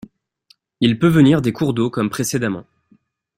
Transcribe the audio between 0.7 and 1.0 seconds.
Il